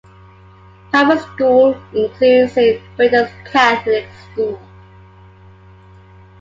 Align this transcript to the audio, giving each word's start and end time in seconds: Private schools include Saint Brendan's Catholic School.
Private 0.89 1.19
schools 1.21 1.77
include 1.93 2.49
Saint 2.49 2.81
Brendan's 2.97 3.29
Catholic 3.47 4.07
School. 4.33 4.59